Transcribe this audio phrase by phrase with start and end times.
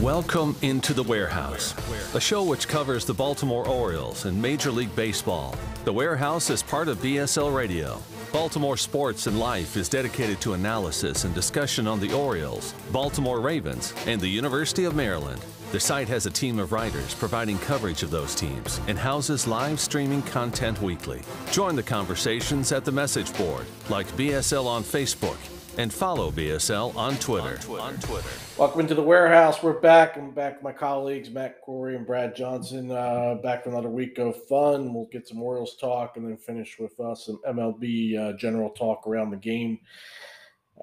[0.00, 1.74] Welcome into the warehouse,
[2.14, 5.54] a show which covers the Baltimore Orioles and Major League Baseball.
[5.84, 8.02] The warehouse is part of BSL Radio.
[8.30, 13.94] Baltimore Sports and Life is dedicated to analysis and discussion on the Orioles, Baltimore Ravens,
[14.06, 15.42] and the University of Maryland.
[15.72, 19.80] The site has a team of writers providing coverage of those teams and houses live
[19.80, 21.22] streaming content weekly.
[21.52, 25.38] Join the conversations at the message board, like BSL on Facebook,
[25.78, 27.58] and follow BSL on Twitter.
[27.80, 28.47] On Twitter.
[28.58, 29.62] Welcome into the warehouse.
[29.62, 30.16] We're back.
[30.16, 32.90] I'm back with my colleagues, Matt Corey and Brad Johnson.
[32.90, 34.92] Uh, back for another week of fun.
[34.92, 39.06] We'll get some Orioles talk and then finish with uh, some MLB uh, general talk
[39.06, 39.78] around the game.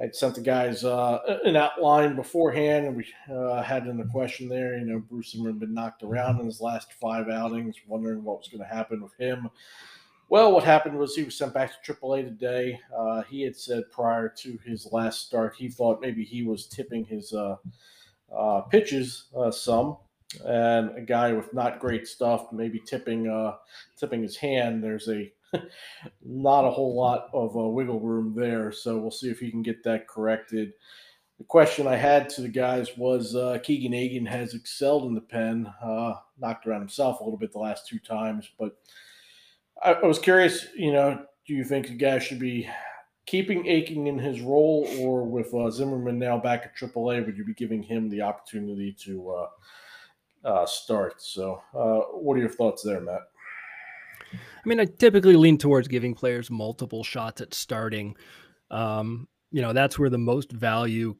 [0.01, 4.47] I sent the guys uh, an outline beforehand, and we uh, had in the question
[4.47, 4.77] there.
[4.77, 8.47] You know, Bruce had been knocked around in his last five outings, wondering what was
[8.47, 9.49] going to happen with him.
[10.35, 12.77] Well, what happened was he was sent back to AAA today.
[12.93, 17.05] Uh, he had said prior to his last start, he thought maybe he was tipping
[17.05, 17.55] his uh,
[18.37, 19.95] uh, pitches uh, some,
[20.43, 23.53] and a guy with not great stuff, maybe tipping uh,
[23.97, 24.83] tipping his hand.
[24.83, 25.31] There's a
[26.21, 29.63] not a whole lot of uh, wiggle room there, so we'll see if he can
[29.63, 30.73] get that corrected.
[31.37, 35.73] The question I had to the guys was Keegan Akin has excelled in the pen,
[36.37, 38.75] knocked around himself a little bit the last two times, but
[39.85, 42.67] I, I was curious, you know, do you think the guy should be
[43.25, 47.45] keeping Akin in his role, or with uh, Zimmermann now back at AAA, would you
[47.45, 51.21] be giving him the opportunity to uh, uh, start?
[51.21, 53.21] So, uh, what are your thoughts there, Matt?
[54.33, 58.15] I mean, I typically lean towards giving players multiple shots at starting.
[58.71, 61.15] Um, you know, that's where the most value,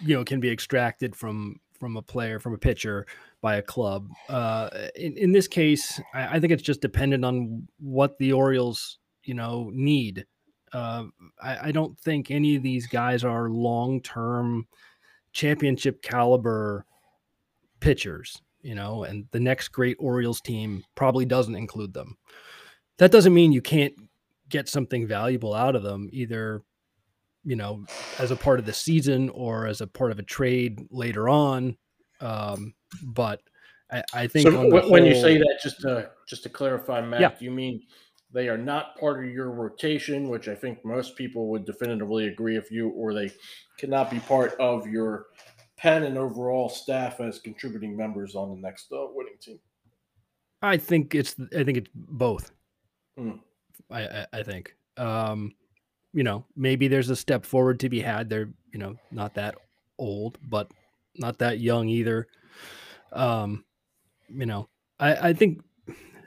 [0.00, 3.06] you know, can be extracted from from a player, from a pitcher
[3.46, 4.08] by a club.
[4.28, 8.98] Uh, in, in this case, I, I, think it's just dependent on what the Orioles,
[9.22, 10.26] you know, need.
[10.72, 11.04] Uh,
[11.40, 14.66] I, I, don't think any of these guys are long term
[15.32, 16.86] championship caliber
[17.78, 22.16] pitchers, you know, and the next great Orioles team probably doesn't include them.
[22.98, 23.94] That doesn't mean you can't
[24.48, 26.64] get something valuable out of them, either
[27.44, 27.86] you know,
[28.18, 31.76] as a part of the season or as a part of a trade later on.
[32.20, 33.40] Um, but
[33.90, 37.20] I, I think so when whole, you say that, just to just to clarify, Matt,
[37.20, 37.32] yeah.
[37.38, 37.82] you mean
[38.32, 42.56] they are not part of your rotation, which I think most people would definitively agree
[42.56, 43.30] with you, or they
[43.78, 45.26] cannot be part of your
[45.76, 49.58] pen and overall staff as contributing members on the next uh, winning team.
[50.62, 52.50] I think it's I think it's both.
[53.18, 53.40] Mm.
[53.90, 55.52] I, I, I think um,
[56.12, 58.28] you know maybe there's a step forward to be had.
[58.28, 59.56] They're you know not that
[59.98, 60.70] old, but
[61.18, 62.26] not that young either.
[63.12, 63.64] Um,
[64.28, 64.68] you know,
[64.98, 65.60] I, I think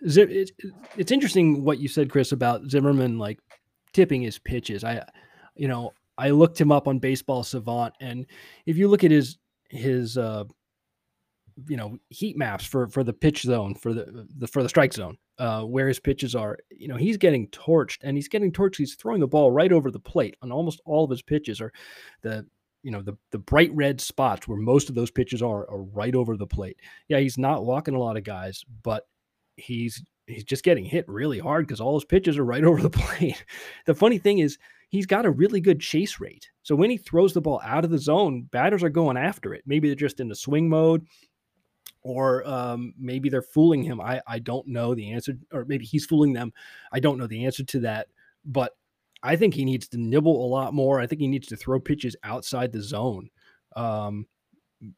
[0.01, 0.51] it's,
[0.97, 3.39] it's interesting what you said, Chris, about Zimmermann like
[3.93, 4.83] tipping his pitches.
[4.83, 5.03] I,
[5.55, 8.25] you know, I looked him up on Baseball Savant, and
[8.65, 9.37] if you look at his
[9.69, 10.43] his uh,
[11.67, 14.93] you know heat maps for for the pitch zone for the the for the strike
[14.93, 18.77] zone uh, where his pitches are you know he's getting torched and he's getting torched
[18.77, 21.71] he's throwing the ball right over the plate on almost all of his pitches are
[22.21, 22.45] the
[22.83, 26.15] you know the the bright red spots where most of those pitches are are right
[26.15, 26.77] over the plate.
[27.07, 29.07] Yeah, he's not walking a lot of guys, but
[29.57, 32.89] he's he's just getting hit really hard because all his pitches are right over the
[32.89, 33.43] plate.
[33.85, 34.57] the funny thing is
[34.89, 36.49] he's got a really good chase rate.
[36.63, 39.63] So when he throws the ball out of the zone, batters are going after it.
[39.65, 41.05] Maybe they're just in the swing mode,
[42.01, 43.99] or um, maybe they're fooling him.
[43.99, 46.53] I I don't know the answer, or maybe he's fooling them.
[46.91, 48.07] I don't know the answer to that,
[48.45, 48.75] but
[49.21, 50.99] I think he needs to nibble a lot more.
[50.99, 53.29] I think he needs to throw pitches outside the zone.
[53.75, 54.25] Um,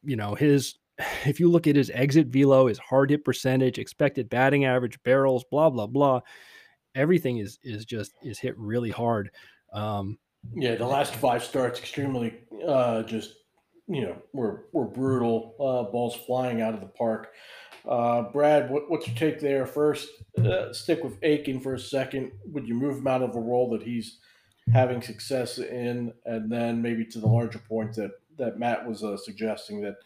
[0.02, 0.74] you know, his
[1.24, 5.44] if you look at his exit velo, his hard hit percentage, expected batting average, barrels,
[5.50, 6.20] blah blah blah,
[6.94, 9.30] everything is is just is hit really hard.
[9.72, 10.18] Um,
[10.54, 13.34] yeah, the last five starts extremely uh, just
[13.88, 15.54] you know were were brutal.
[15.58, 17.32] Uh, balls flying out of the park.
[17.88, 19.66] Uh, Brad, what, what's your take there?
[19.66, 22.32] First, uh, stick with Akin for a second.
[22.46, 24.18] Would you move him out of a role that he's
[24.72, 29.16] having success in, and then maybe to the larger point that that Matt was uh,
[29.16, 29.96] suggesting that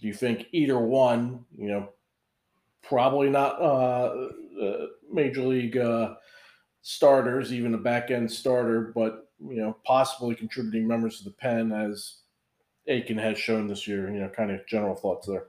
[0.00, 1.88] do you think either one, you know,
[2.82, 4.28] probably not uh,
[4.62, 6.14] uh, major league uh,
[6.82, 11.72] starters, even a back end starter, but you know, possibly contributing members to the pen
[11.72, 12.18] as
[12.88, 14.10] Akin has shown this year.
[14.10, 15.46] You know, kind of general thoughts there.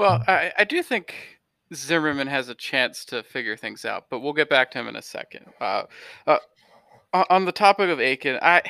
[0.00, 1.14] Well, I, I do think
[1.74, 4.96] Zimmermann has a chance to figure things out, but we'll get back to him in
[4.96, 5.44] a second.
[5.60, 5.82] Uh,
[6.26, 6.38] uh,
[7.12, 8.62] on the topic of Akin, I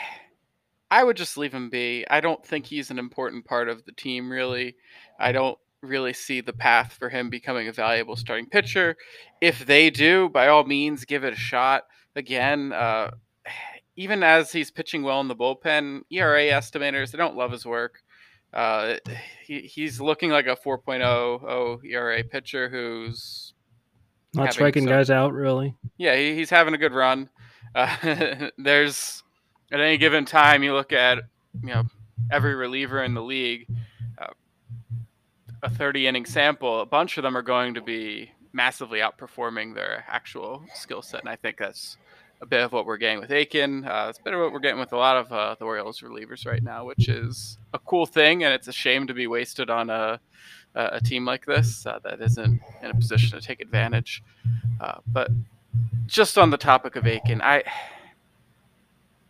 [0.91, 2.05] I would just leave him be.
[2.11, 4.75] I don't think he's an important part of the team, really.
[5.21, 8.97] I don't really see the path for him becoming a valuable starting pitcher.
[9.41, 11.85] If they do, by all means, give it a shot.
[12.17, 13.13] Again, uh,
[13.95, 18.03] even as he's pitching well in the bullpen, ERA estimators they don't love his work.
[18.53, 18.97] Uh,
[19.45, 23.55] he, he's looking like a 4.0 ERA pitcher who's
[24.35, 25.75] not striking some, guys out really.
[25.99, 27.29] Yeah, he, he's having a good run.
[27.73, 29.23] Uh, there's
[29.71, 31.19] at any given time you look at
[31.63, 31.85] you know
[32.33, 33.69] every reliever in the league,
[34.21, 34.27] uh,
[35.63, 40.05] a 30 inning sample, a bunch of them are going to be massively outperforming their
[40.09, 41.97] actual skill set, and I think that's
[42.43, 43.85] a bit of what we're getting with Akin.
[43.85, 46.01] Uh, it's a bit of what we're getting with a lot of uh, the Orioles
[46.01, 49.71] relievers right now, which is a cool thing, and it's a shame to be wasted
[49.71, 50.21] on a
[50.75, 54.23] a team like this uh, that isn't in a position to take advantage.
[54.81, 55.31] Uh, but
[56.07, 57.65] just on the topic of Akin, I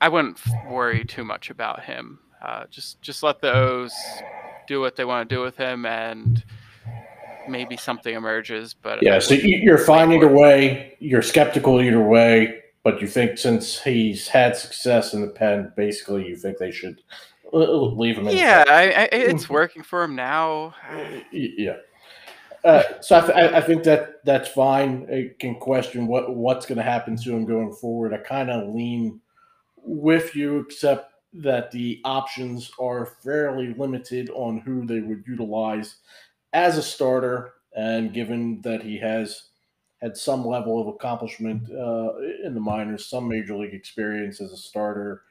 [0.00, 2.18] I wouldn't worry too much about him.
[2.42, 3.94] Uh, just just let the O's
[4.66, 6.44] do what they want to do with him, and
[7.48, 8.74] maybe something emerges.
[8.74, 10.96] But yeah, so you're fine either way.
[11.00, 16.26] You're skeptical either way, but you think since he's had success in the pen, basically
[16.26, 17.02] you think they should
[17.52, 18.28] leave him.
[18.28, 20.74] yeah, I, I, it's working for him now.
[21.32, 21.76] yeah.
[22.62, 25.06] Uh, so I, th- I, think that that's fine.
[25.10, 28.12] I can question what what's going to happen to him going forward.
[28.12, 29.20] I kind of lean
[29.76, 35.96] with you, except that the options are fairly limited on who they would utilize
[36.52, 37.54] as a starter.
[37.74, 39.49] And given that he has
[40.00, 42.12] had some level of accomplishment uh,
[42.44, 45.22] in the minors, some major league experience as a starter,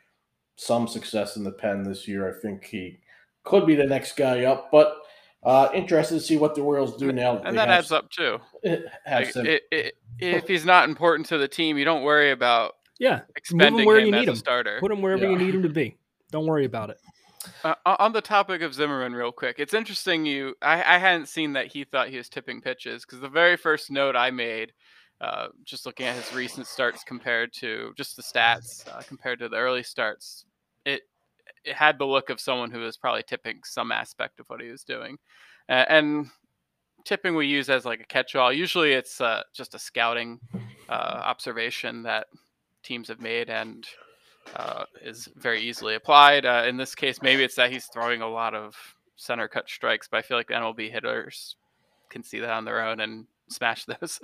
[0.55, 2.99] some success in the pen this year, I think he
[3.43, 4.69] could be the next guy up.
[4.71, 4.95] But
[5.43, 7.37] uh, interested to see what the Orioles do now.
[7.39, 8.39] And that adds up too.
[8.63, 13.21] Like, it, it, if he's not important to the team, you don't worry about yeah,
[13.35, 14.29] expending where him you need him.
[14.29, 14.35] him.
[14.35, 14.77] starter.
[14.81, 15.31] Put him wherever yeah.
[15.31, 15.97] you need him to be.
[16.31, 16.97] Don't worry about it.
[17.63, 20.25] Uh, on the topic of Zimmermann, real quick, it's interesting.
[20.25, 23.57] You, I, I hadn't seen that he thought he was tipping pitches because the very
[23.57, 24.73] first note I made,
[25.21, 29.49] uh, just looking at his recent starts compared to just the stats uh, compared to
[29.49, 30.45] the early starts,
[30.85, 31.01] it
[31.65, 34.69] it had the look of someone who was probably tipping some aspect of what he
[34.69, 35.17] was doing,
[35.67, 36.27] and
[37.05, 38.53] tipping we use as like a catch-all.
[38.53, 40.39] Usually, it's uh, just a scouting
[40.87, 42.27] uh, observation that
[42.83, 43.85] teams have made and
[44.55, 46.45] uh, is very easily applied.
[46.45, 48.75] Uh, in this case, maybe it's that he's throwing a lot of
[49.15, 51.55] center cut strikes, but I feel like MLB hitters
[52.09, 54.19] can see that on their own and smash those.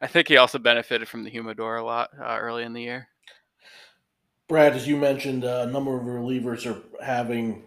[0.00, 3.08] I think he also benefited from the humidor a lot uh, early in the year.
[4.48, 7.64] Brad, as you mentioned, uh, a number of relievers are having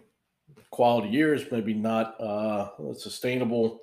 [0.70, 3.82] quality years, maybe not uh, sustainable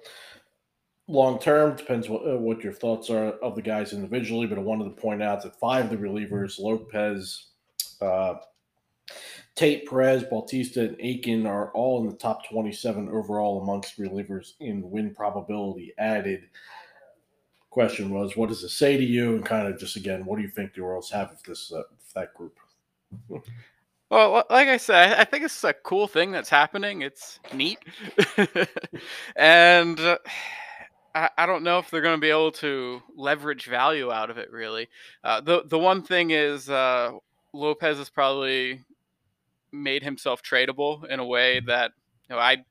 [1.07, 1.75] long term.
[1.77, 5.01] Depends what, uh, what your thoughts are of the guys individually, but I wanted to
[5.01, 7.47] point out that five of the relievers, Lopez,
[8.01, 8.35] uh,
[9.55, 14.89] Tate, Perez, Bautista, and Akin are all in the top 27 overall amongst relievers in
[14.89, 16.43] win probability added.
[17.69, 19.35] Question was, what does it say to you?
[19.35, 21.79] And kind of just again, what do you think the Orioles have of this uh,
[21.79, 22.57] of that group?
[24.11, 27.03] Well, like I said, I think it's a cool thing that's happening.
[27.03, 27.77] It's neat,
[29.35, 30.17] and uh,
[31.13, 34.39] I, I don't know if they're going to be able to leverage value out of
[34.39, 34.51] it.
[34.51, 34.89] Really,
[35.23, 37.11] uh, the the one thing is uh,
[37.53, 38.83] Lopez has probably
[39.71, 41.91] made himself tradable in a way that
[42.27, 42.65] you know I'd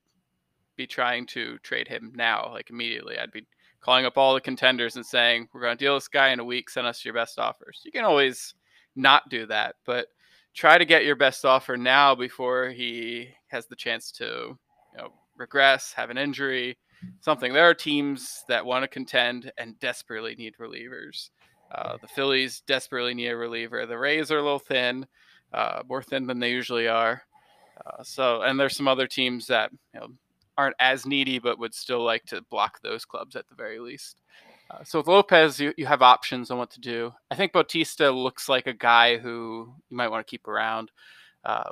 [0.75, 3.17] be trying to trade him now, like immediately.
[3.17, 3.45] I'd be
[3.81, 6.45] calling up all the contenders and saying, "We're going to deal this guy in a
[6.45, 6.69] week.
[6.69, 8.53] Send us your best offers." You can always
[8.95, 10.07] not do that, but
[10.53, 15.13] try to get your best offer now before he has the chance to you know
[15.37, 16.77] regress, have an injury,
[17.21, 17.53] something.
[17.53, 21.29] There are teams that want to contend and desperately need relievers.
[21.71, 23.85] Uh, the Phillies desperately need a reliever.
[23.85, 25.05] The Rays are a little thin,
[25.53, 27.23] uh, more thin than they usually are.
[27.85, 30.07] Uh, so, and there's some other teams that you know,
[30.57, 34.21] aren't as needy, but would still like to block those clubs at the very least.
[34.71, 37.13] Uh, so with Lopez, you, you have options on what to do.
[37.31, 40.91] I think Bautista looks like a guy who you might want to keep around.
[41.43, 41.71] Uh,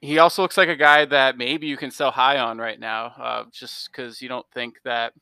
[0.00, 3.46] he also looks like a guy that maybe you can sell high on right now,
[3.52, 5.12] just because you don't think that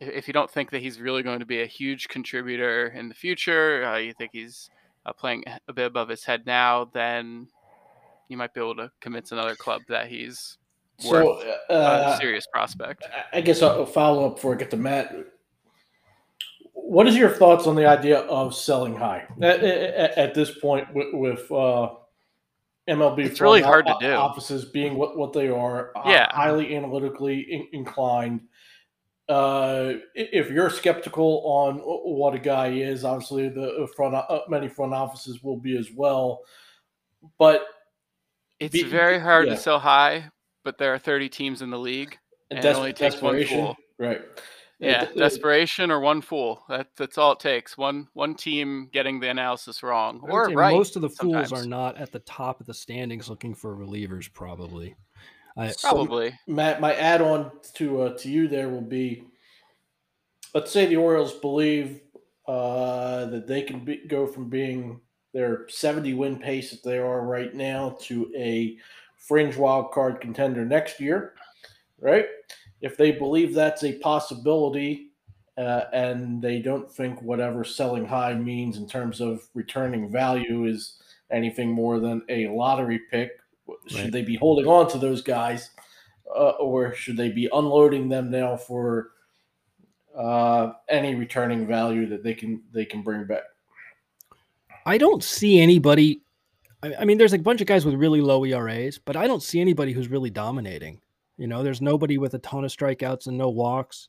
[0.00, 3.14] if you don't think that he's really going to be a huge contributor in the
[3.14, 4.70] future, uh, you think he's
[5.06, 7.46] uh, playing a bit above his head now, then
[8.28, 10.58] you might be able to convince another club that he's
[11.04, 13.06] worth so, uh, a serious prospect.
[13.32, 15.14] I guess I'll follow up before I get to Matt.
[16.72, 20.92] What is your thoughts on the idea of selling high at, at, at this point
[20.94, 21.90] with, with uh,
[22.90, 23.24] MLB.
[23.24, 24.12] It's really hard to do.
[24.12, 26.28] Offices being what, what they are, uh, yeah.
[26.32, 28.40] highly analytically in, inclined.
[29.30, 34.92] Uh, if you're skeptical on what a guy is, obviously the front uh, many front
[34.92, 36.40] offices will be as well.
[37.38, 37.64] But
[38.58, 39.54] it's be, very hard yeah.
[39.54, 40.30] to sell high.
[40.64, 42.18] But there are 30 teams in the league,
[42.50, 43.76] and Des- it only takes one pool.
[43.98, 44.20] Right.
[44.80, 46.64] Yeah, desperation or one fool.
[46.68, 47.78] That, that's all it takes.
[47.78, 50.74] One one team getting the analysis wrong or right.
[50.74, 51.52] Most of the fools sometimes.
[51.52, 54.32] are not at the top of the standings looking for relievers.
[54.32, 54.96] Probably.
[55.56, 56.30] I, Probably.
[56.30, 59.24] So, Matt, my add-on to uh, to you there will be:
[60.54, 62.00] let's say the Orioles believe
[62.46, 65.00] uh, that they can be, go from being
[65.32, 68.76] their 70 win pace that they are right now to a
[69.16, 71.34] fringe wild card contender next year,
[72.00, 72.26] right?
[72.80, 75.10] If they believe that's a possibility
[75.56, 81.00] uh, and they don't think whatever selling high means in terms of returning value is
[81.30, 83.39] anything more than a lottery pick,
[83.86, 84.12] should right.
[84.12, 85.70] they be holding on to those guys
[86.34, 89.10] uh, or should they be unloading them now for
[90.16, 93.42] uh, any returning value that they can they can bring back?
[94.86, 96.22] I don't see anybody.
[96.82, 99.60] I mean, there's a bunch of guys with really low ERAs, but I don't see
[99.60, 101.00] anybody who's really dominating.
[101.36, 104.08] You know, there's nobody with a ton of strikeouts and no walks.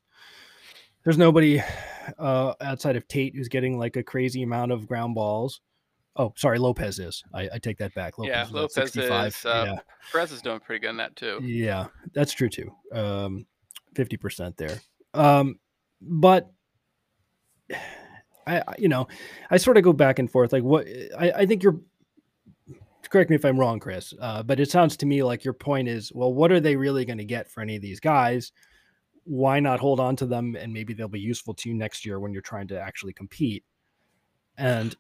[1.04, 1.62] There's nobody
[2.18, 5.60] uh, outside of Tate who's getting like a crazy amount of ground balls.
[6.16, 7.24] Oh, sorry, Lopez is.
[7.34, 8.18] I, I take that back.
[8.18, 9.46] Lopez yeah, is Lopez is.
[9.46, 9.80] Uh, yeah,
[10.12, 11.40] Perez is doing pretty good in that too.
[11.42, 12.72] Yeah, that's true too.
[12.94, 13.46] Um,
[13.96, 14.80] fifty percent there.
[15.14, 15.60] Um,
[16.02, 16.52] but
[18.46, 19.08] I, you know,
[19.50, 20.52] I sort of go back and forth.
[20.52, 20.86] Like, what
[21.18, 21.80] I, I think you're.
[23.10, 24.14] Correct me if I'm wrong, Chris.
[24.22, 27.04] Uh, but it sounds to me like your point is, well, what are they really
[27.04, 28.54] going to get for any of these guys?
[29.26, 32.22] Why not hold on to them and maybe they'll be useful to you next year
[32.22, 33.66] when you're trying to actually compete?
[34.58, 34.96] And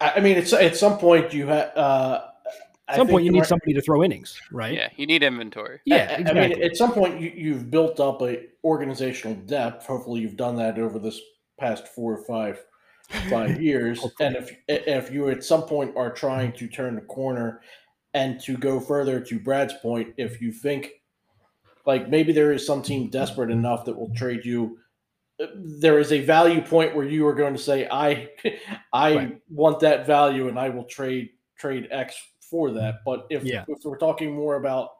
[0.00, 1.76] I mean, it's at some point you have.
[1.76, 2.22] Uh,
[2.88, 4.74] at some point, you need somebody to throw innings, right?
[4.74, 5.80] Yeah, you need inventory.
[5.84, 6.40] Yeah, exactly.
[6.40, 9.86] I mean, at some point, you, you've built up a organizational depth.
[9.86, 11.20] Hopefully, you've done that over this
[11.58, 12.64] past four or five
[13.28, 14.04] five years.
[14.20, 17.60] and if if you at some point are trying to turn the corner
[18.12, 20.90] and to go further to Brad's point, if you think
[21.86, 24.78] like maybe there is some team desperate enough that will trade you
[25.54, 28.28] there is a value point where you are going to say i
[28.92, 29.40] i right.
[29.48, 33.64] want that value and i will trade trade x for that but if, yeah.
[33.68, 34.90] if we're talking more about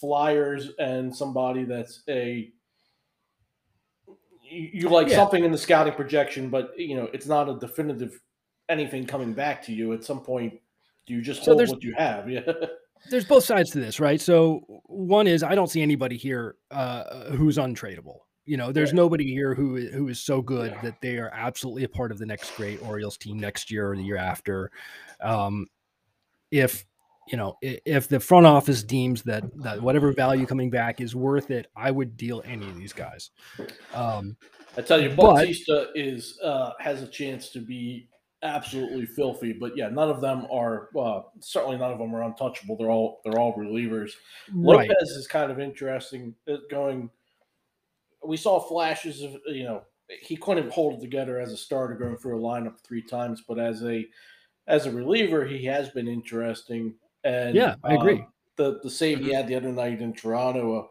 [0.00, 2.50] flyers and somebody that's a
[4.50, 5.16] you, like yeah.
[5.16, 8.20] something in the scouting projection, but you know it's not a definitive
[8.68, 9.92] anything coming back to you.
[9.92, 10.54] At some point,
[11.06, 12.28] do you just so hold what you have?
[12.30, 12.40] Yeah.
[13.10, 14.20] there's both sides to this, right?
[14.20, 18.18] So one is I don't see anybody here uh, who's untradeable.
[18.48, 18.96] You know, there's right.
[18.96, 20.80] nobody here who who is so good yeah.
[20.80, 23.96] that they are absolutely a part of the next great Orioles team next year or
[23.96, 24.70] the year after.
[25.20, 25.66] Um,
[26.50, 26.86] if
[27.30, 31.50] you know, if the front office deems that that whatever value coming back is worth
[31.50, 33.30] it, I would deal any of these guys.
[33.94, 34.36] Um,
[34.76, 38.08] I tell you, Bautista but, is uh, has a chance to be
[38.42, 42.76] absolutely filthy, but yeah, none of them are uh, certainly none of them are untouchable.
[42.76, 44.12] They're all they're all relievers.
[44.54, 44.88] Right.
[44.88, 46.34] Lopez is kind of interesting.
[46.50, 47.10] Uh, going,
[48.28, 49.82] we saw flashes of you know
[50.20, 53.58] he couldn't hold it together as a starter going through a lineup three times, but
[53.58, 54.06] as a
[54.66, 56.94] as a reliever, he has been interesting.
[57.24, 58.20] And yeah, I agree.
[58.20, 59.34] Um, the the save he mm-hmm.
[59.34, 60.86] had the other night in Toronto, uh,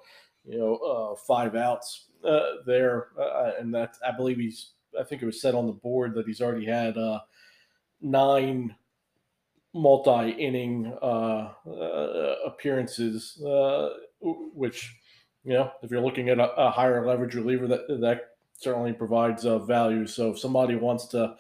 [0.46, 4.72] you know, uh, five outs uh, there, uh, and that I believe he's.
[5.00, 7.20] I think it was said on the board that he's already had uh,
[8.02, 8.76] nine
[9.76, 11.54] multi-inning uh,
[12.48, 13.40] appearances,
[14.56, 14.92] which
[15.44, 19.46] you know, if you're looking at a, a, higher leverage reliever, that that certainly provides
[19.46, 20.06] a value.
[20.08, 21.36] So if somebody wants to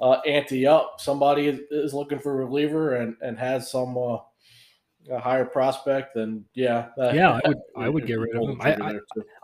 [0.00, 4.18] uh, ante up, somebody is, is, looking for a reliever and and has some uh,
[5.10, 8.60] a higher prospect, then yeah, that, yeah, I would I would get rid of him.
[8.60, 8.94] I, I,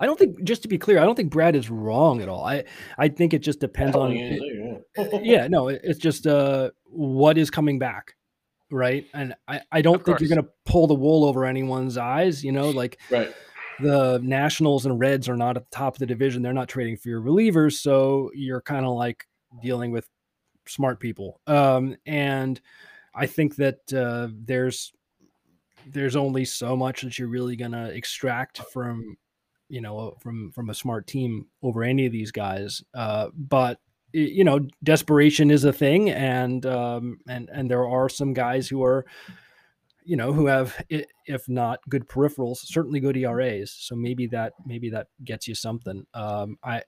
[0.01, 2.45] I, don't think just to be clear, I don't think Brad is wrong at all.
[2.45, 2.65] I
[2.99, 4.41] I think it just depends on it,
[4.97, 5.05] yeah.
[5.23, 5.49] yeah.
[5.49, 8.15] no, it, it's just uh what is coming back,
[8.71, 9.07] right?
[9.15, 12.45] And I I don't think you're gonna pull the wool over anyone's eyes.
[12.45, 13.35] You know, like right.
[13.81, 16.43] The Nationals and Reds are not at the top of the division.
[16.43, 19.27] They're not trading for your relievers, so you're kind of like
[19.63, 20.09] dealing with
[20.67, 21.41] smart people.
[21.47, 22.61] Um, and
[23.15, 24.93] I think that uh, there's
[25.87, 29.17] there's only so much that you're really gonna extract from
[29.69, 33.79] you know from from a smart team over any of these guys uh, but
[34.13, 38.83] you know desperation is a thing and um, and and there are some guys who
[38.83, 39.05] are
[40.07, 44.91] you know who have if not good peripherals certainly good ERAs so maybe that maybe
[44.91, 46.83] that gets you something um, i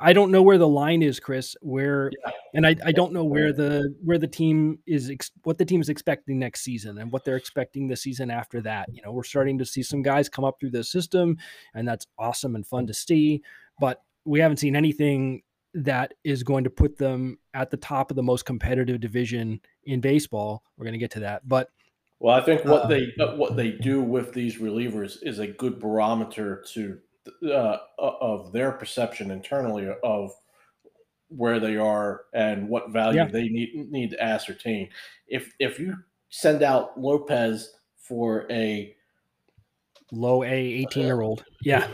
[0.00, 1.56] I don't know where the line is, Chris.
[1.60, 2.30] Where, yeah.
[2.54, 5.80] and I, I don't know where the where the team is ex, what the team
[5.80, 8.88] is expecting next season and what they're expecting the season after that.
[8.92, 11.36] You know, we're starting to see some guys come up through the system,
[11.74, 13.42] and that's awesome and fun to see.
[13.80, 15.42] But we haven't seen anything
[15.74, 20.00] that is going to put them at the top of the most competitive division in
[20.00, 20.62] baseball.
[20.76, 21.70] We're going to get to that, but
[22.20, 25.78] well, I think what uh, they what they do with these relievers is a good
[25.78, 26.98] barometer to
[27.52, 30.32] uh, of their perception internally of
[31.28, 33.28] where they are and what value yeah.
[33.28, 34.88] they need need to ascertain.
[35.28, 35.96] If if you
[36.30, 38.94] send out Lopez for a
[40.10, 41.44] low A, 18 year old.
[41.62, 41.86] Yeah.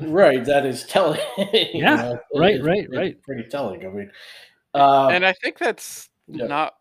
[0.00, 0.44] right.
[0.44, 1.20] That is telling.
[1.52, 1.96] yeah.
[1.96, 3.22] Know, right, right, right.
[3.22, 3.84] Pretty telling.
[3.84, 4.10] I mean,
[4.74, 6.46] uh, and I think that's yeah.
[6.46, 6.74] not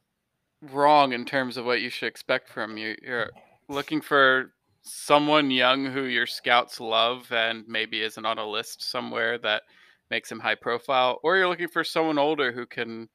[0.61, 2.95] wrong in terms of what you should expect from you.
[3.01, 3.31] You're
[3.67, 4.53] looking for
[4.83, 9.63] someone young who your scouts love and maybe isn't on a list somewhere that
[10.09, 13.07] makes him high profile, or you're looking for someone older who can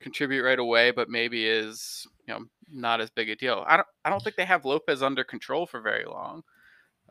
[0.00, 3.64] contribute right away, but maybe is you know not as big a deal.
[3.66, 6.42] I don't I don't think they have Lopez under control for very long.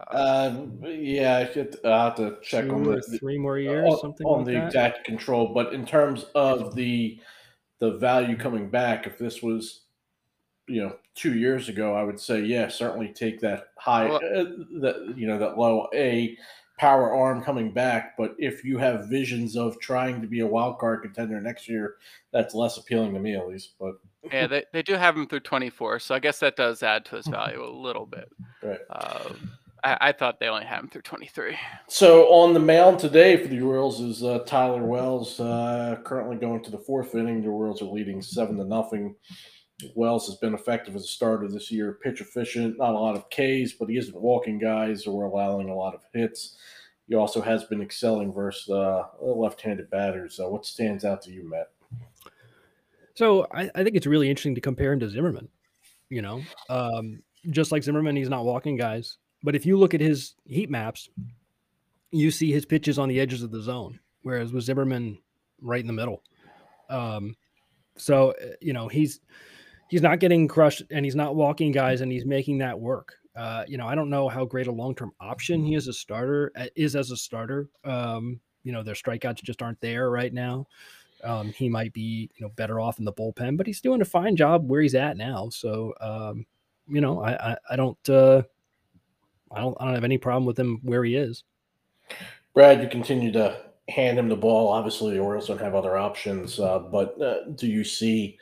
[0.07, 3.99] Uh, yeah, I should I have to check Two on the three more years, on,
[3.99, 4.65] something on like the that.
[4.67, 5.53] exact control.
[5.53, 7.19] But in terms of the
[7.81, 9.81] the value coming back, if this was
[10.67, 14.45] you know two years ago, I would say yeah, certainly take that high, well, uh,
[14.79, 16.37] that you know that low A
[16.77, 18.15] power arm coming back.
[18.17, 21.95] But if you have visions of trying to be a wild card contender next year,
[22.31, 23.73] that's less appealing to me at least.
[23.79, 23.95] But
[24.31, 27.15] yeah, they, they do have him through 24, so I guess that does add to
[27.17, 28.31] his value a little bit.
[28.63, 28.77] Right.
[28.91, 29.51] Um,
[29.83, 31.57] I, I, thought they only had him through 23.
[31.87, 36.63] So on the mound today for the Royals is uh, Tyler Wells, uh, currently going
[36.63, 37.41] to the fourth inning.
[37.41, 39.15] The Royals are leading seven to nothing.
[39.95, 43.29] Wells has been effective as a starter this year, pitch efficient, not a lot of
[43.29, 46.57] Ks, but he isn't walking guys or allowing a lot of hits.
[47.07, 50.39] He also has been excelling versus uh, left-handed batters.
[50.39, 51.71] Uh, what stands out to you, Matt?
[53.15, 55.49] So I, I, think it's really interesting to compare him to Zimmermann.
[56.09, 59.17] You know, um, just like Zimmermann, he's not walking guys.
[59.43, 61.09] But if you look at his heat maps,
[62.11, 65.17] you see his pitches on the edges of the zone, whereas with Zimmermann
[65.61, 66.23] right in the middle.
[66.89, 67.35] Um,
[67.97, 69.21] so uh, you know he's
[69.87, 73.15] he's not getting crushed and he's not walking guys and he's making that work.
[73.35, 75.93] Uh, you know, I don't know how great a long term option he is a
[75.93, 77.69] starter uh, is as a starter.
[77.85, 80.67] Um, you know, their strikeouts just aren't there right now.
[81.23, 84.05] Um, he might be you know better off in the bullpen, but he's doing a
[84.05, 85.49] fine job where he's at now.
[85.49, 86.45] So um,
[86.87, 88.41] you know, I I, I don't uh,
[89.53, 91.43] I don't I don't have any problem with him where he is.
[92.53, 93.57] Brad, you continue to
[93.89, 94.69] hand him the ball.
[94.69, 98.37] Obviously, the Orioles don't have other options, uh, but uh, do you see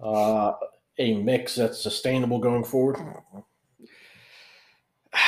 [0.00, 0.52] uh,
[0.98, 2.98] a mix that's sustainable going forward?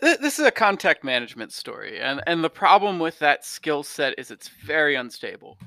[0.00, 4.30] This is a contact management story, and and the problem with that skill set is
[4.30, 5.58] it's very unstable.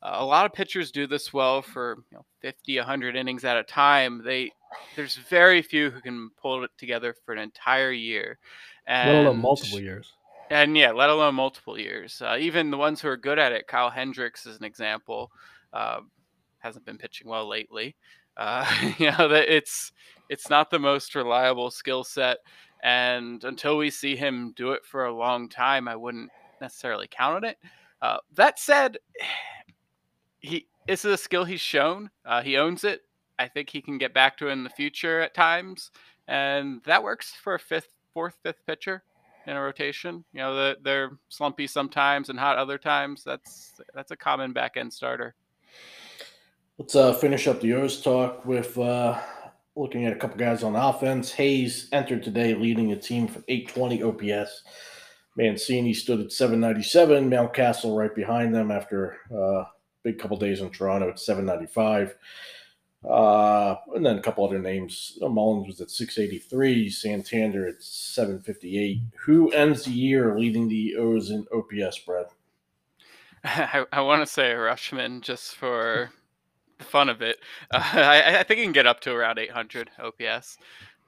[0.00, 3.56] Uh, a lot of pitchers do this well for you know, 50, 100 innings at
[3.56, 4.22] a time.
[4.24, 4.52] They
[4.94, 8.38] there's very few who can pull it together for an entire year,
[8.86, 10.12] and let alone multiple years.
[10.50, 12.22] And yeah, let alone multiple years.
[12.22, 15.30] Uh, even the ones who are good at it, Kyle Hendricks is an example.
[15.72, 16.00] Uh,
[16.58, 17.96] hasn't been pitching well lately.
[18.36, 18.66] Uh,
[18.98, 19.92] you know that it's
[20.28, 22.38] it's not the most reliable skill set,
[22.82, 27.36] and until we see him do it for a long time, I wouldn't necessarily count
[27.36, 27.58] on it.
[28.02, 28.98] Uh, that said,
[30.40, 32.10] he this is a skill he's shown.
[32.24, 33.02] Uh, he owns it.
[33.38, 35.90] I think he can get back to it in the future at times,
[36.28, 39.02] and that works for a fifth, fourth, fifth pitcher
[39.46, 40.24] in a rotation.
[40.32, 43.22] You know, they're slumpy sometimes and hot other times.
[43.24, 45.34] That's that's a common back end starter.
[46.78, 49.18] Let's uh, finish up the O's talk with uh,
[49.76, 51.32] looking at a couple guys on offense.
[51.32, 54.62] Hayes entered today leading the team for 820 OPS.
[55.36, 57.30] Mancini stood at 797.
[57.30, 59.64] Mountcastle right behind them after a uh,
[60.02, 62.16] big couple days in Toronto at 795.
[63.08, 65.18] Uh, and then a couple other names.
[65.20, 69.00] Mullins was at 683, Santander at 758.
[69.24, 72.26] Who ends the year leading the O's in OPS, Brad?
[73.44, 76.10] I, I want to say Rutschman just for
[76.78, 77.38] the fun of it.
[77.72, 80.58] Uh, I, I, think he can get up to around 800 OPS.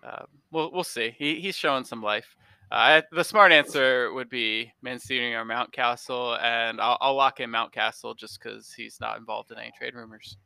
[0.02, 1.14] Uh, we'll we'll see.
[1.16, 2.37] He, he's showing some life.
[2.70, 8.16] Uh, the smart answer would be Mancini or Mountcastle, and I'll, I'll lock in Mountcastle
[8.16, 10.37] just because he's not involved in any trade rumors.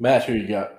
[0.00, 0.72] Matt, who you got?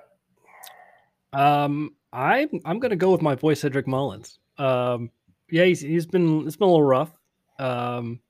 [1.32, 4.38] Um, I I'm gonna go with my boy Cedric Mullins.
[4.58, 5.10] Um,
[5.50, 7.12] yeah, he's he's been it's been a little rough.
[7.58, 8.20] Um,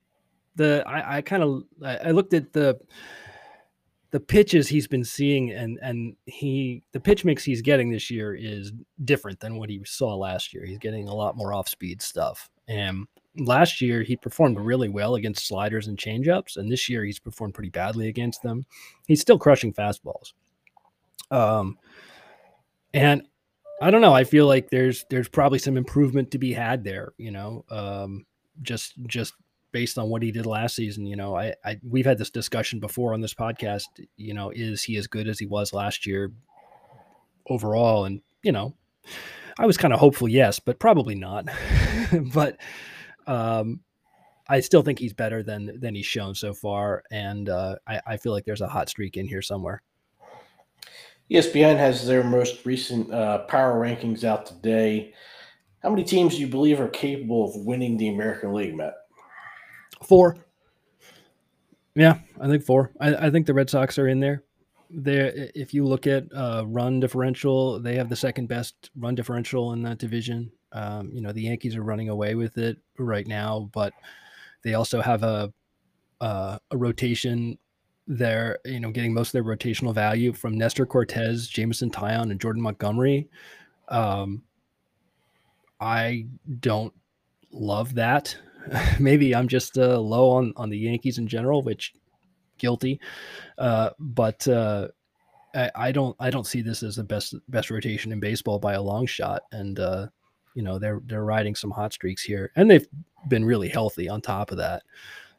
[0.54, 2.78] the I, I kind of I, I looked at the
[4.10, 8.34] the pitches he's been seeing and and he the pitch mix he's getting this year
[8.34, 8.72] is
[9.04, 10.64] different than what he saw last year.
[10.66, 12.50] He's getting a lot more off speed stuff.
[12.68, 13.06] And
[13.38, 17.54] last year he performed really well against sliders and changeups, and this year he's performed
[17.54, 18.66] pretty badly against them.
[19.06, 20.34] He's still crushing fastballs.
[21.30, 21.78] Um,
[22.94, 23.22] and
[23.80, 24.14] I don't know.
[24.14, 27.12] I feel like there's there's probably some improvement to be had there.
[27.18, 28.26] You know, um,
[28.62, 29.34] just just
[29.72, 31.06] based on what he did last season.
[31.06, 33.84] You know, I, I we've had this discussion before on this podcast.
[34.16, 36.30] You know, is he as good as he was last year
[37.48, 38.04] overall?
[38.04, 38.74] And you know,
[39.58, 41.46] I was kind of hopeful, yes, but probably not.
[42.32, 42.58] but
[43.26, 43.80] um,
[44.48, 48.16] I still think he's better than than he's shown so far, and uh, I, I
[48.16, 49.82] feel like there's a hot streak in here somewhere.
[51.32, 55.14] ESPN has their most recent uh, power rankings out today.
[55.82, 58.94] How many teams do you believe are capable of winning the American League, Matt?
[60.04, 60.36] Four.
[61.94, 62.92] Yeah, I think four.
[63.00, 64.42] I, I think the Red Sox are in there.
[64.90, 69.72] There, if you look at uh, run differential, they have the second best run differential
[69.72, 70.52] in that division.
[70.72, 73.94] Um, you know, the Yankees are running away with it right now, but
[74.64, 75.52] they also have a
[76.20, 77.58] uh, a rotation
[78.06, 78.58] there.
[78.64, 82.62] You know, getting most of their rotational value from Nestor Cortes, Jameson Taillon, and Jordan
[82.62, 83.28] Montgomery.
[83.88, 84.42] Um,
[85.80, 86.26] I
[86.60, 86.92] don't
[87.50, 88.36] love that.
[89.00, 91.94] Maybe I'm just uh, low on on the Yankees in general, which
[92.58, 93.00] guilty.
[93.58, 94.88] Uh, but uh,
[95.54, 98.74] I, I, don't I don't see this as the best best rotation in baseball by
[98.74, 99.42] a long shot.
[99.52, 100.06] And uh,
[100.54, 102.86] you know they're they're riding some hot streaks here, and they've
[103.28, 104.82] been really healthy on top of that.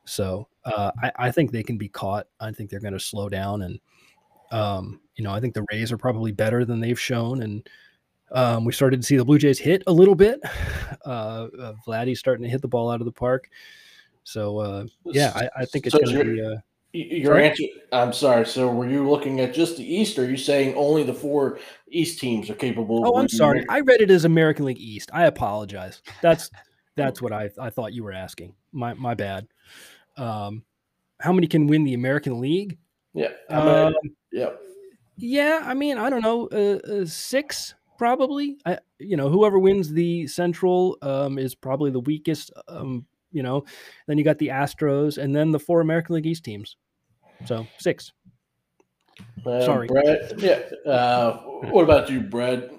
[0.06, 2.28] So uh, I, I think they can be caught.
[2.40, 3.80] I think they're going to slow down, and
[4.52, 7.70] um, you know I think the Rays are probably better than they've shown, and
[8.32, 10.40] um, we started to see the Blue Jays hit a little bit.
[11.06, 13.50] Uh, uh, Vladdy's starting to hit the ball out of the park.
[14.24, 16.42] So uh, yeah, I, I, think it's so going to be.
[16.42, 16.60] Uh,
[16.94, 17.50] your sorry?
[17.50, 17.64] answer.
[17.92, 18.46] I'm sorry.
[18.46, 20.18] So were you looking at just the East?
[20.18, 23.06] Or are you saying only the four East teams are capable?
[23.06, 23.66] Oh, I'm sorry.
[23.68, 25.10] I read it as American League East.
[25.14, 26.02] I apologize.
[26.22, 26.50] That's
[26.96, 28.56] that's what I I thought you were asking.
[28.72, 29.48] My my bad.
[30.18, 30.64] Um,
[31.20, 32.78] how many can win the American League?
[33.14, 33.30] Yeah.
[33.50, 33.94] Um,
[34.32, 34.50] yeah.
[35.18, 35.62] Yeah.
[35.64, 36.48] I mean, I don't know.
[36.52, 38.58] Uh, uh, six probably.
[38.66, 42.52] I, you know, whoever wins the Central um, is probably the weakest.
[42.68, 43.66] Um, you know,
[44.08, 46.78] then you got the Astros, and then the four American League East teams.
[47.46, 48.12] So six.
[49.46, 50.34] Uh, Sorry, Brad.
[50.38, 50.60] Yeah.
[50.86, 51.38] Uh,
[51.72, 52.72] what about you, Brad?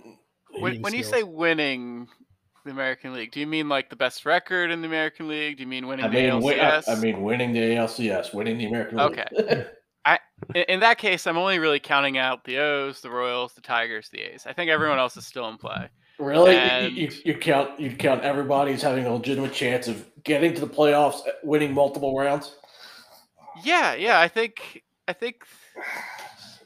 [0.58, 2.08] When, when you say winning
[2.64, 5.58] the American League, do you mean like the best record in the American League?
[5.58, 6.88] Do you mean winning I mean, the ALCS?
[6.88, 9.18] I mean winning the ALCS, winning the American League.
[9.18, 9.66] Okay.
[10.06, 10.18] I
[10.54, 14.20] in that case, I'm only really counting out the O's, the Royals, the Tigers, the
[14.20, 14.44] A's.
[14.46, 15.88] I think everyone else is still in play.
[16.18, 16.94] Really, and...
[16.94, 20.68] you, you, count you count everybody as having a legitimate chance of getting to the
[20.68, 22.56] playoffs, uh, winning multiple rounds.
[23.64, 25.44] Yeah, yeah, I think I think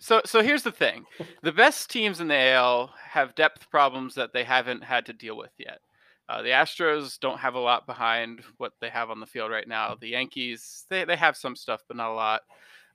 [0.01, 0.21] so.
[0.27, 1.05] So here's the thing:
[1.43, 5.37] the best teams in the AL have depth problems that they haven't had to deal
[5.37, 5.81] with yet.
[6.29, 9.67] Uh, the Astros don't have a lot behind what they have on the field right
[9.67, 9.97] now.
[9.99, 12.43] The Yankees, they, they have some stuff, but not a lot.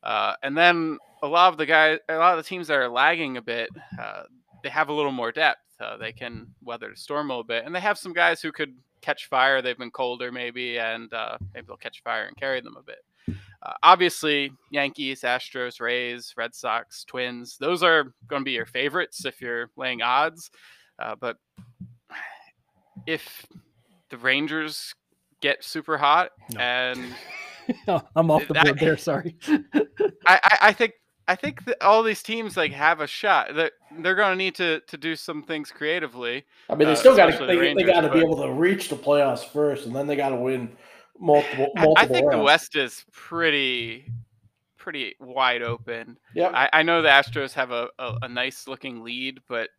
[0.04, 2.89] Uh, and then a lot of the guys, a lot of the teams that are
[2.89, 3.69] lagging a bit,
[4.00, 4.24] uh,
[4.62, 5.62] they have a little more depth.
[5.80, 8.52] Uh, they can weather the storm a little bit, and they have some guys who
[8.52, 9.62] could catch fire.
[9.62, 13.36] They've been colder, maybe, and uh, maybe they'll catch fire and carry them a bit.
[13.63, 19.26] Uh, obviously, Yankees, Astros, Rays, Red Sox, Twins, those are going to be your favorites
[19.26, 20.52] if you're laying odds.
[21.19, 21.38] But
[23.05, 23.45] if
[24.09, 24.93] the Rangers
[25.41, 26.59] get super hot no.
[26.59, 27.13] and
[28.15, 28.97] I'm off the board I, there.
[28.97, 29.35] Sorry.
[30.25, 30.93] I, I think
[31.27, 33.55] I think that all these teams like have a shot.
[33.55, 36.45] That they're, they're going to need to to do some things creatively.
[36.69, 38.89] I mean, they uh, still got to they, they got to be able to reach
[38.89, 40.75] the playoffs first, and then they got to win
[41.19, 41.71] multiple.
[41.75, 42.39] multiple I think rounds.
[42.39, 44.05] the West is pretty
[44.77, 46.17] pretty wide open.
[46.35, 49.69] Yeah, I, I, know the Astros have a, a, a nice looking lead, but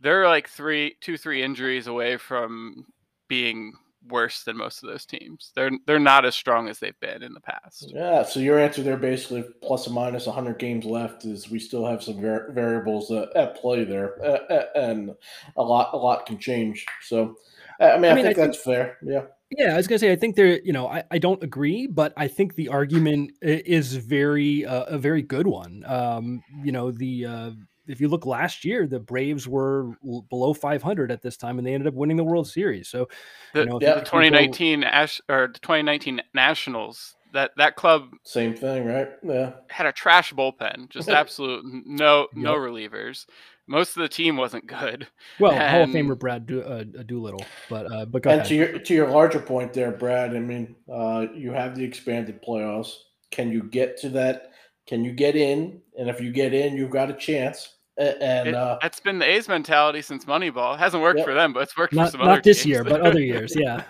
[0.00, 2.86] they're they're like three two three injuries away from
[3.28, 3.74] being
[4.08, 5.52] worse than most of those teams.
[5.54, 7.92] They're they're not as strong as they've been in the past.
[7.94, 8.22] Yeah.
[8.22, 12.02] So your answer there, basically plus or minus 100 games left, is we still have
[12.02, 15.10] some var- variables uh, at play there, uh, and
[15.56, 16.84] a lot a lot can change.
[17.02, 17.36] So,
[17.80, 18.98] I mean, I, I mean, think I that's think, fair.
[19.02, 19.22] Yeah.
[19.50, 20.60] Yeah, I was gonna say I think there.
[20.60, 24.98] You know, I, I don't agree, but I think the argument is very uh, a
[24.98, 25.84] very good one.
[25.86, 27.50] Um, you know, the uh,
[27.86, 29.92] if you look last year, the Braves were
[30.28, 32.88] below 500 at this time, and they ended up winning the World Series.
[32.88, 33.08] So,
[33.54, 38.10] the, you know, yeah, the 2019 go, Ash or the 2019 Nationals, that that club,
[38.24, 39.10] same thing, right?
[39.22, 42.28] Yeah, had a trash bullpen, just absolute no yep.
[42.34, 43.26] no relievers.
[43.68, 45.08] Most of the team wasn't good.
[45.40, 48.46] Well, and, Hall of Famer Brad Do, uh, Doolittle, but uh, but and ahead.
[48.46, 50.36] to your to your larger point there, Brad.
[50.36, 52.94] I mean, uh, you have the expanded playoffs.
[53.30, 54.52] Can you get to that?
[54.86, 55.80] Can you get in?
[55.98, 57.76] And if you get in, you've got a chance.
[57.98, 60.74] And it, uh, that's been the A's mentality since Moneyball.
[60.74, 61.26] It hasn't worked yep.
[61.26, 62.66] for them, but it's worked not, for some not other Not this teams.
[62.66, 63.84] year, but other years, yeah.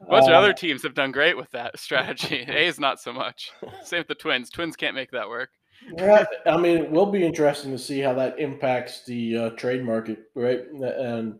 [0.00, 2.40] A bunch uh, of other teams have done great with that strategy.
[2.48, 3.52] A's not so much.
[3.84, 4.50] Same with the Twins.
[4.50, 5.50] Twins can't make that work.
[5.96, 9.84] yeah, I mean, it will be interesting to see how that impacts the uh, trade
[9.84, 10.62] market, right?
[10.72, 11.38] And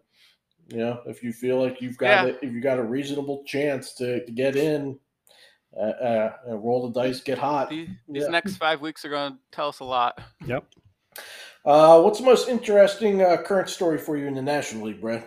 [0.69, 2.33] you know, if you feel like you've got yeah.
[2.33, 4.99] a, if you got a reasonable chance to, to get in,
[5.77, 7.71] uh, uh, roll the dice, get hot.
[7.71, 8.29] These, these yeah.
[8.29, 10.21] next five weeks are going to tell us a lot.
[10.47, 10.65] Yep.
[11.65, 15.25] Uh, what's the most interesting uh, current story for you in the National League, Brad?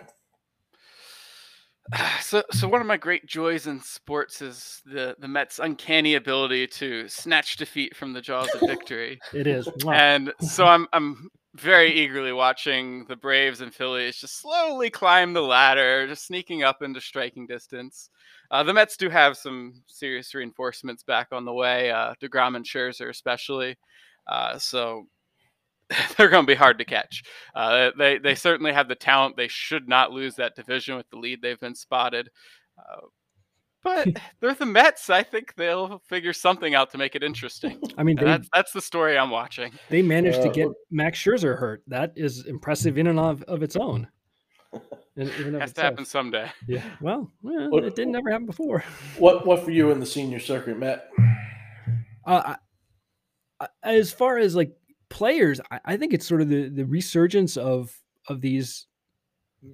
[2.20, 6.66] So, so one of my great joys in sports is the the Mets' uncanny ability
[6.66, 9.20] to snatch defeat from the jaws of victory.
[9.32, 14.90] it is, and so I'm I'm very eagerly watching the Braves and Phillies just slowly
[14.90, 18.10] climb the ladder, just sneaking up into striking distance.
[18.50, 22.64] Uh, the Mets do have some serious reinforcements back on the way, uh, DeGrom and
[22.64, 23.76] Scherzer especially.
[24.26, 25.06] Uh, so
[26.16, 27.22] they're going to be hard to catch.
[27.54, 29.36] Uh, they they certainly have the talent.
[29.36, 32.28] They should not lose that division with the lead they've been spotted.
[32.78, 33.06] Uh,
[33.86, 34.08] but
[34.40, 35.08] they're the Mets.
[35.10, 37.80] I think they'll figure something out to make it interesting.
[37.96, 39.72] I mean, they, that's that's the story I'm watching.
[39.88, 41.82] They managed uh, to get Max Scherzer hurt.
[41.86, 44.08] That is impressive in and of, of its own.
[45.16, 46.50] In, in Has to happen someday.
[46.68, 46.82] Yeah.
[47.00, 48.84] Well, well what, it didn't ever happen before.
[49.18, 51.08] What what for you in the senior circuit, Matt?
[52.26, 52.56] Uh,
[53.58, 54.76] I, as far as like
[55.08, 58.88] players, I, I think it's sort of the the resurgence of of these,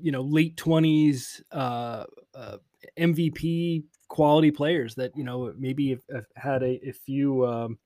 [0.01, 2.05] you know, late twenties uh,
[2.37, 2.59] uh,
[2.97, 7.79] MVP quality players that you know maybe have, have had a, a few um,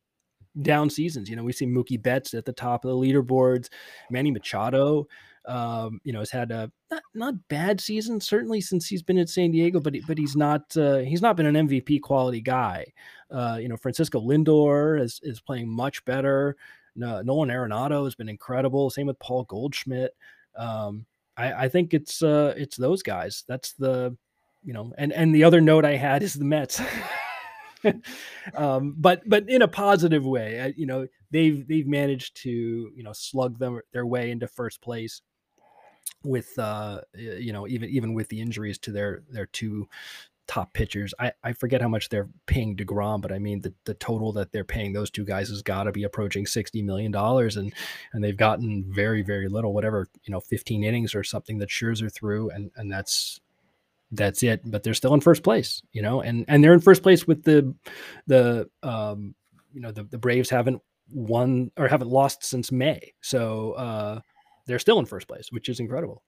[0.62, 1.28] down seasons.
[1.28, 3.68] You know, we see Mookie Betts at the top of the leaderboards,
[4.10, 5.06] Manny Machado.
[5.48, 9.28] Um, you know, has had a not, not bad season certainly since he's been in
[9.28, 12.84] San Diego, but he, but he's not uh, he's not been an MVP quality guy.
[13.30, 16.56] Uh, you know, Francisco Lindor is is playing much better.
[17.02, 18.90] Uh, Nolan Arenado has been incredible.
[18.90, 20.16] Same with Paul Goldschmidt.
[20.56, 21.06] Um,
[21.36, 23.44] I, I think it's uh, it's those guys.
[23.46, 24.16] That's the
[24.64, 26.80] you know, and and the other note I had is the Mets.
[28.54, 33.12] um, but but in a positive way, you know, they've they've managed to you know
[33.12, 35.22] slug them their way into first place
[36.24, 39.88] with uh you know even even with the injuries to their their two
[40.46, 41.12] top pitchers.
[41.18, 44.52] I, I forget how much they're paying DeGrom, but I mean the, the total that
[44.52, 47.72] they're paying those two guys has got to be approaching sixty million dollars, and
[48.12, 52.12] and they've gotten very very little, whatever you know, fifteen innings or something that Scherzer
[52.12, 53.40] threw, and and that's
[54.12, 54.60] that's it.
[54.64, 57.42] But they're still in first place, you know, and and they're in first place with
[57.42, 57.74] the
[58.26, 59.34] the um
[59.72, 60.80] you know the the Braves haven't
[61.12, 64.20] won or haven't lost since May, so uh
[64.66, 66.22] they're still in first place, which is incredible.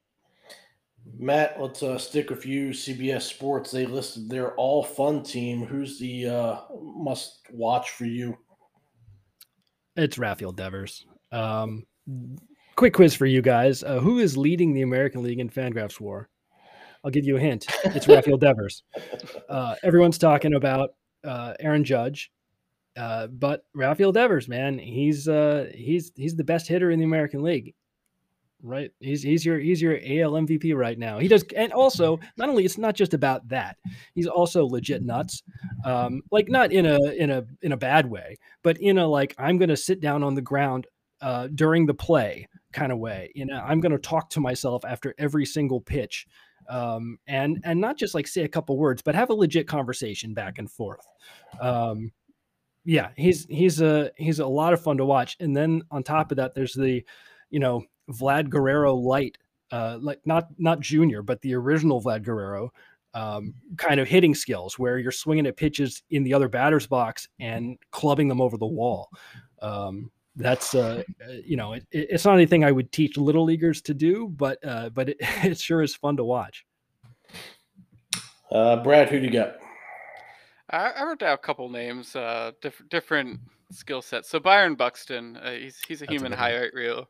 [1.16, 2.70] Matt, let's uh, stick with you.
[2.70, 5.64] CBS Sports, they listed their all fun team.
[5.64, 8.36] Who's the uh, must watch for you?
[9.96, 11.06] It's Rafael Devers.
[11.32, 11.84] Um,
[12.76, 13.82] quick quiz for you guys.
[13.82, 16.28] Uh, who is leading the American League in Fangraphs war?
[17.04, 17.66] I'll give you a hint.
[17.84, 18.82] It's Rafael Devers.
[19.48, 20.90] Uh, everyone's talking about
[21.24, 22.30] uh, Aaron Judge,
[22.96, 27.42] uh, but Rafael Devers, man, he's uh, he's he's the best hitter in the American
[27.42, 27.74] League.
[28.60, 31.20] Right, he's he's your he's your AL MVP right now.
[31.20, 33.76] He does, and also not only it's not just about that.
[34.14, 35.44] He's also legit nuts,
[35.84, 39.34] um, like not in a in a in a bad way, but in a like
[39.38, 40.88] I'm to sit down on the ground
[41.20, 43.30] uh, during the play kind of way.
[43.36, 46.26] You know, I'm to talk to myself after every single pitch
[46.68, 50.34] um, and and not just like say a couple words, but have a legit conversation
[50.34, 51.06] back and forth.
[51.60, 52.12] Um,
[52.84, 55.36] yeah, he's he's a he's a lot of fun to watch.
[55.40, 57.04] And then on top of that, there's the,
[57.50, 59.38] you know, Vlad Guerrero light,
[59.70, 62.72] uh, like not not junior, but the original Vlad Guerrero,
[63.14, 67.28] um, kind of hitting skills where you're swinging at pitches in the other batter's box
[67.40, 69.10] and clubbing them over the wall.
[69.60, 73.82] Um, that's uh, uh, you know it, it's not anything I would teach little leaguers
[73.82, 76.64] to do, but uh, but it, it sure is fun to watch.
[78.50, 79.56] Uh, Brad, who do you got?
[80.70, 83.40] I, I wrote down a couple names, uh, different different
[83.72, 84.28] skill sets.
[84.28, 87.08] So Byron Buxton, uh, he's he's a that's human highlight reel,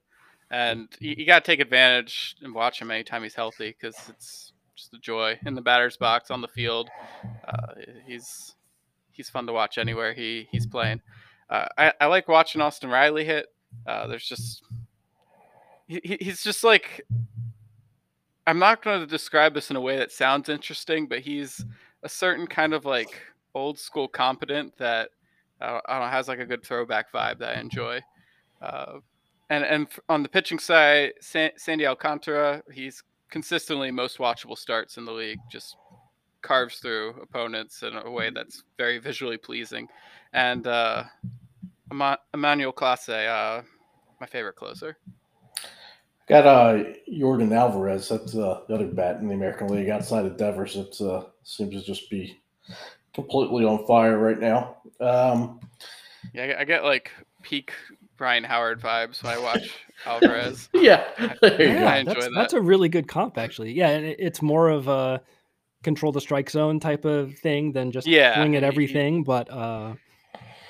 [0.50, 4.52] and you, you got to take advantage and watch him anytime he's healthy because it's
[4.74, 6.88] just a joy in the batter's box on the field.
[7.46, 7.74] Uh,
[8.06, 8.54] he's
[9.10, 11.00] he's fun to watch anywhere he he's playing.
[11.50, 13.46] Uh, I, I like watching Austin Riley hit.
[13.86, 14.62] Uh, there's just
[15.86, 17.06] he, he's just like
[18.46, 21.64] I'm not going to describe this in a way that sounds interesting, but he's
[22.02, 23.20] a certain kind of like
[23.54, 25.10] old school competent that
[25.60, 28.00] uh, I don't know has like a good throwback vibe that I enjoy.
[29.50, 35.04] And and on the pitching side, San, Sandy Alcantara, he's consistently most watchable starts in
[35.04, 35.38] the league.
[35.50, 35.76] Just
[36.42, 39.88] carves through opponents in a way that's very visually pleasing.
[40.32, 41.04] And uh,
[42.34, 43.62] Emmanuel Clase, uh,
[44.20, 44.96] my favorite closer.
[46.28, 48.10] Got uh, Yordan Alvarez.
[48.10, 50.76] That's uh, the other bat in the American League outside of Devers.
[50.76, 52.38] It uh, seems to just be
[53.14, 54.76] completely on fire right now.
[55.00, 55.60] Um,
[56.34, 57.10] yeah, I get like
[57.42, 57.72] peak
[58.20, 59.70] Ryan Howard vibes when I watch
[60.06, 60.68] Alvarez.
[60.72, 61.04] yeah,
[61.42, 62.32] yeah I enjoy that's, that.
[62.34, 63.72] That's a really good comp, actually.
[63.72, 65.20] Yeah, it's more of a
[65.82, 69.22] control the strike zone type of thing than just yeah, swing at everything.
[69.24, 69.94] But uh,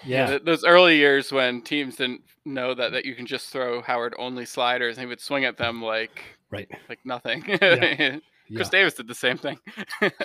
[0.05, 0.31] yeah.
[0.31, 0.39] yeah.
[0.45, 4.45] those early years when teams didn't know that, that you can just throw Howard only
[4.45, 7.45] sliders and he would swing at them like right like nothing.
[7.47, 8.19] Yeah.
[8.55, 8.71] Chris yeah.
[8.71, 9.59] Davis did the same thing.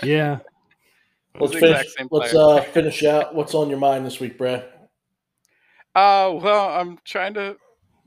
[0.01, 0.39] yeah.
[1.37, 1.93] Let's finish.
[2.09, 3.35] Let's uh, finish out.
[3.35, 4.65] What's on your mind this week, Brad?
[5.95, 7.55] Uh, well, I'm trying to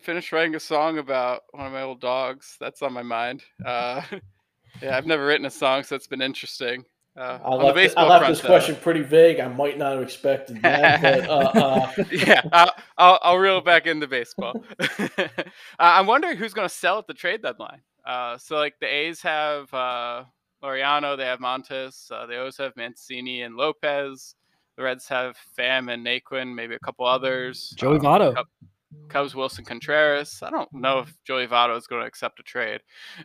[0.00, 2.56] finish writing a song about one of my old dogs.
[2.60, 3.42] That's on my mind.
[3.64, 4.02] Uh,
[4.82, 6.84] yeah, I've never written a song, so it's been interesting.
[7.16, 9.40] Uh, I left, I left this question pretty vague.
[9.40, 12.04] I might not have expected that, but uh, uh...
[12.12, 14.62] yeah, I'll, I'll, I'll, reel it back into baseball.
[15.78, 17.80] I'm wondering who's going to sell at the trade deadline.
[18.04, 20.24] Uh, so, like the A's have uh,
[20.62, 24.34] Laureano, they have Montas, uh, they also have Mancini and Lopez.
[24.76, 27.72] The Reds have Pham and Naquin, maybe a couple others.
[27.76, 28.44] Joey um, Votto.
[29.08, 30.40] Cubs Willson Contreras.
[30.42, 32.80] I don't know if Joey Votto is going to accept a trade.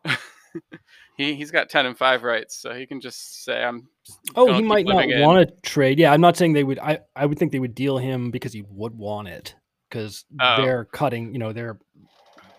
[1.17, 3.87] he he's got ten and five rights, so he can just say I'm.
[4.35, 5.99] Oh, he might not want to trade.
[5.99, 6.79] Yeah, I'm not saying they would.
[6.79, 9.55] I I would think they would deal him because he would want it
[9.89, 10.61] because oh.
[10.61, 11.33] they're cutting.
[11.33, 11.79] You know, they're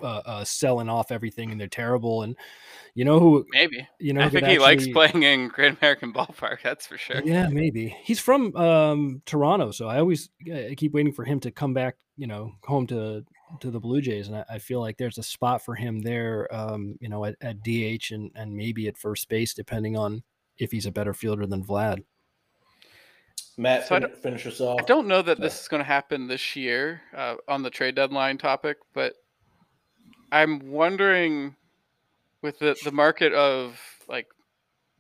[0.03, 2.23] uh, uh, selling off everything and they're terrible.
[2.23, 2.37] And
[2.95, 3.47] you know who?
[3.53, 3.87] Maybe.
[3.99, 6.59] You know, I think he actually, likes playing in Great American Ballpark.
[6.63, 7.23] That's for sure.
[7.25, 7.97] Yeah, maybe.
[8.03, 11.97] He's from um, Toronto, so I always I keep waiting for him to come back.
[12.17, 13.25] You know, home to
[13.61, 16.55] to the Blue Jays, and I, I feel like there's a spot for him there.
[16.55, 20.23] Um, you know, at, at DH and and maybe at first base, depending on
[20.59, 22.05] if he's a better fielder than Vlad.
[23.59, 24.81] Matt, so finish us off.
[24.81, 27.95] I don't know that this is going to happen this year uh, on the trade
[27.95, 29.15] deadline topic, but
[30.33, 31.57] I'm wondering
[32.41, 34.27] with the, the market of like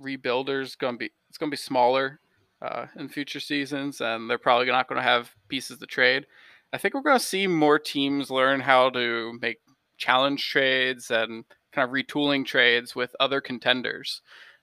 [0.00, 2.20] rebuilders going to be it's going to be smaller
[2.60, 6.26] uh, in future seasons, and they're probably not going to have pieces to trade.
[6.72, 9.60] I think we're going to see more teams learn how to make
[9.96, 14.20] challenge trades and kind of retooling trades with other contenders.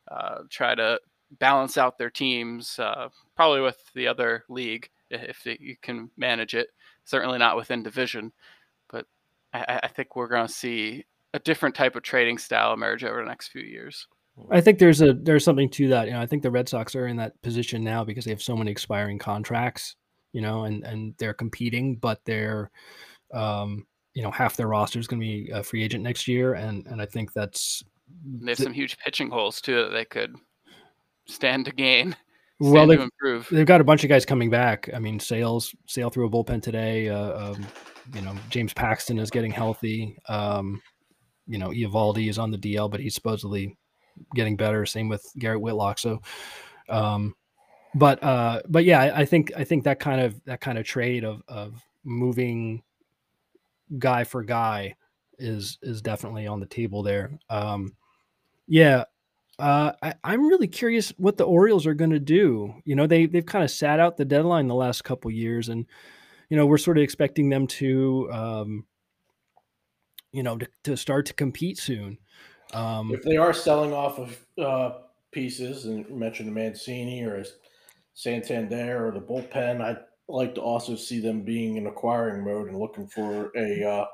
[0.08, 1.00] Uh, try to
[1.40, 6.70] balance out their teams, uh, probably with the other league if you can manage it.
[7.06, 8.32] Certainly not within division,
[9.54, 13.22] I, I think we're going to see a different type of trading style emerge over
[13.22, 14.08] the next few years.
[14.52, 16.08] I think there's a there's something to that.
[16.08, 18.42] You know, I think the Red Sox are in that position now because they have
[18.42, 19.96] so many expiring contracts.
[20.32, 22.70] You know, and and they're competing, but they're,
[23.34, 26.54] um, you know, half their roster is going to be a free agent next year,
[26.54, 27.84] and and I think that's
[28.24, 30.36] they have th- some huge pitching holes too that they could
[31.26, 32.16] stand to gain.
[32.62, 33.48] Stand well, they've, improve.
[33.50, 34.90] they've got a bunch of guys coming back.
[34.94, 37.08] I mean, Sales sail through a bullpen today.
[37.08, 37.66] Uh, um,
[38.14, 40.18] you know, James Paxton is getting healthy.
[40.28, 40.82] Um,
[41.48, 43.78] you know, Eovaldi is on the DL, but he's supposedly
[44.36, 44.86] getting better.
[44.86, 46.00] Same with Garrett Whitlock.
[46.00, 46.22] So,
[46.90, 47.36] um,
[47.96, 50.86] but uh, but yeah, I, I, think I think that kind of that kind of
[50.86, 52.84] trade of of moving
[53.98, 54.96] guy for guy
[55.40, 57.32] is is definitely on the table there.
[57.50, 57.96] Um,
[58.68, 59.06] yeah,
[59.58, 62.76] uh, I, am really curious what the Orioles are going to do.
[62.86, 65.86] You know, they they've kind of sat out the deadline the last couple years, and
[66.50, 68.86] you know we're sort of expecting them to um,
[70.32, 72.18] you know, to, to start to compete soon.
[72.74, 74.98] Um, if they are selling off of uh,
[75.32, 77.44] pieces, and you mentioned Mancini or
[78.14, 82.78] Santander or the bullpen, I'd like to also see them being in acquiring mode and
[82.78, 84.06] looking for a uh,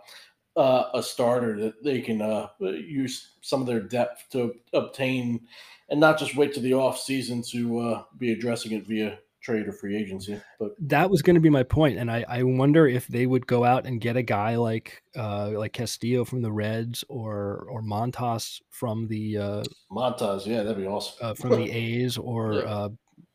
[0.57, 5.41] uh, a starter that they can uh, use some of their depth to obtain,
[5.89, 9.67] and not just wait to the off season to uh, be addressing it via trade
[9.67, 10.41] or free agency.
[10.59, 13.45] But that was going to be my point, and I, I wonder if they would
[13.45, 17.81] go out and get a guy like uh, like Castillo from the Reds or or
[17.81, 20.45] Montas from the uh, Montas.
[20.45, 21.17] Yeah, that'd be awesome.
[21.21, 22.59] uh, from the A's or yeah.
[22.61, 22.89] uh,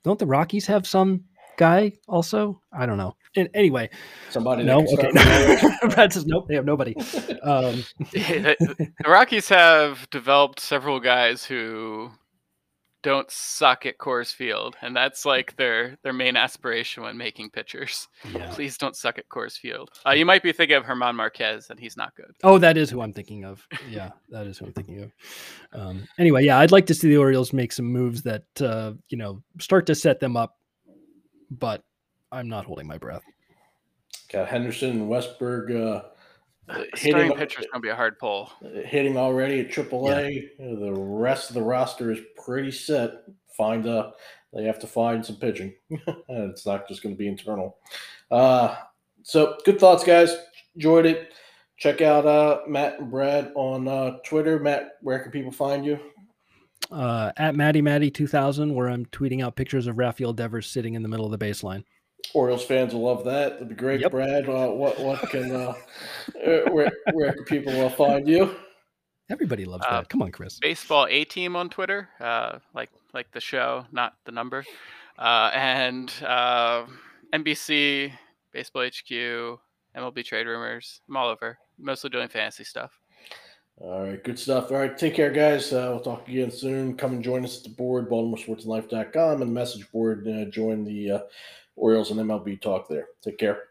[0.04, 1.24] don't the Rockies have some
[1.56, 2.60] guy also?
[2.72, 3.14] I don't know.
[3.36, 3.90] And anyway,
[4.30, 4.64] somebody.
[4.64, 5.12] No, okay.
[5.88, 6.48] Brad says nope.
[6.48, 6.96] They have nobody.
[7.42, 12.10] Um, the Rockies have developed several guys who
[13.02, 18.08] don't suck at Coors Field, and that's like their their main aspiration when making pitchers.
[18.30, 18.48] Yeah.
[18.50, 19.90] Please don't suck at Coors Field.
[20.06, 22.32] Uh, you might be thinking of German Marquez, and he's not good.
[22.44, 23.66] Oh, that is who I'm thinking of.
[23.88, 25.12] Yeah, that is who I'm thinking of.
[25.72, 29.16] Um, anyway, yeah, I'd like to see the Orioles make some moves that uh, you
[29.16, 30.58] know start to set them up,
[31.50, 31.82] but
[32.30, 33.24] I'm not holding my breath.
[34.30, 35.74] Got Henderson and Westburg.
[35.74, 36.02] Uh
[36.94, 38.52] Starting pitcher is going to be a hard pull.
[38.84, 40.48] Hitting already at AAA.
[40.58, 40.74] Yeah.
[40.78, 43.24] The rest of the roster is pretty set.
[43.56, 44.12] Find a,
[44.52, 45.74] they have to find some pitching.
[46.28, 47.78] it's not just going to be internal.
[48.30, 48.76] Uh,
[49.22, 50.36] so good thoughts, guys.
[50.74, 51.32] Enjoyed it.
[51.76, 54.58] Check out uh, Matt and Brad on uh, Twitter.
[54.58, 55.98] Matt, where can people find you?
[56.90, 61.02] Uh, at Matty Matty 2000, where I'm tweeting out pictures of Rafael Devers sitting in
[61.02, 61.84] the middle of the baseline.
[62.34, 63.54] Orioles fans will love that.
[63.54, 64.10] That'd be great, yep.
[64.10, 64.48] Brad.
[64.48, 65.74] Uh, what what can uh,
[66.70, 68.54] where where can people uh, find you?
[69.28, 70.08] Everybody loves uh, that.
[70.08, 70.58] Come on, Chris.
[70.58, 74.64] Baseball A Team on Twitter, uh, like like the show, not the number,
[75.18, 76.08] and
[77.32, 78.12] NBC
[78.52, 79.58] Baseball HQ,
[79.96, 81.00] MLB Trade Rumors.
[81.08, 81.58] I'm all over.
[81.78, 82.90] Mostly doing fantasy stuff.
[83.80, 84.70] All right, good stuff.
[84.70, 85.72] All right, take care, guys.
[85.72, 86.96] Uh, we'll talk again soon.
[86.96, 90.28] Come and join us at the board, BaltimoreSportsAndLife.com, and the message board.
[90.28, 91.20] Uh, join the uh,
[91.80, 93.06] Orioles and MLB talk there.
[93.22, 93.69] Take care.